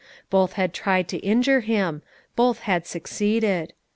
Both 0.31 0.53
had 0.53 0.73
tried 0.73 1.07
to 1.09 1.19
injure 1.19 1.59
him; 1.59 2.01
both 2.35 2.61
had 2.61 2.87
succeeded. 2.87 3.73